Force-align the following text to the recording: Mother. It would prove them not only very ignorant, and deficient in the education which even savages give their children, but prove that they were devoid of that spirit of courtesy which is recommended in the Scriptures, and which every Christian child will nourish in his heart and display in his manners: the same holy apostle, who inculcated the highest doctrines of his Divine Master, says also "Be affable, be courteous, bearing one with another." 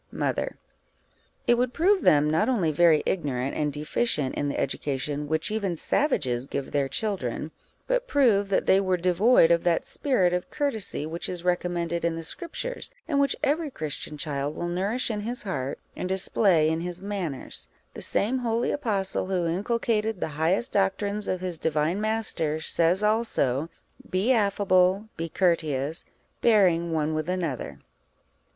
Mother. 0.11 0.57
It 1.45 1.59
would 1.59 1.75
prove 1.75 2.01
them 2.01 2.27
not 2.27 2.49
only 2.49 2.71
very 2.71 3.03
ignorant, 3.05 3.55
and 3.55 3.71
deficient 3.71 4.33
in 4.33 4.49
the 4.49 4.59
education 4.59 5.27
which 5.27 5.51
even 5.51 5.77
savages 5.77 6.47
give 6.47 6.71
their 6.71 6.89
children, 6.89 7.51
but 7.85 8.07
prove 8.07 8.49
that 8.49 8.65
they 8.65 8.81
were 8.81 8.97
devoid 8.97 9.51
of 9.51 9.63
that 9.63 9.85
spirit 9.85 10.33
of 10.33 10.49
courtesy 10.49 11.05
which 11.05 11.29
is 11.29 11.43
recommended 11.43 12.03
in 12.03 12.15
the 12.15 12.23
Scriptures, 12.23 12.89
and 13.07 13.19
which 13.19 13.35
every 13.43 13.69
Christian 13.69 14.17
child 14.17 14.55
will 14.55 14.67
nourish 14.67 15.11
in 15.11 15.19
his 15.19 15.43
heart 15.43 15.77
and 15.95 16.09
display 16.09 16.67
in 16.67 16.79
his 16.79 16.99
manners: 16.99 17.67
the 17.93 18.01
same 18.01 18.39
holy 18.39 18.71
apostle, 18.71 19.27
who 19.27 19.45
inculcated 19.45 20.19
the 20.19 20.29
highest 20.29 20.71
doctrines 20.73 21.27
of 21.27 21.41
his 21.41 21.59
Divine 21.59 22.01
Master, 22.01 22.59
says 22.59 23.03
also 23.03 23.69
"Be 24.09 24.31
affable, 24.31 25.09
be 25.15 25.29
courteous, 25.29 26.05
bearing 26.41 26.91
one 26.91 27.13
with 27.13 27.29
another." 27.29 27.77